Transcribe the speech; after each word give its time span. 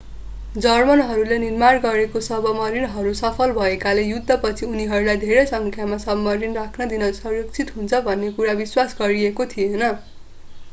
जर्मनहरूले 0.55 1.35
निर्माण 1.41 1.75
गरेका 1.83 2.21
सबमरिनहरू 2.27 3.11
सफल 3.19 3.53
भएकाले 3.59 4.07
युद्धपछि 4.07 4.69
उनीहरूलाई 4.69 5.21
धेरै 5.25 5.45
सङ्ख्यामा 5.53 6.01
सबमरिन 6.07 6.59
राख्न 6.61 6.91
दिनु 6.95 7.13
सुरक्षित 7.21 7.77
हुन्छ 7.77 8.03
भन्ने 8.11 8.35
कुरा 8.35 8.59
विश्वास 8.59 9.01
गरिएको 9.01 9.51
थिएन 9.51 9.89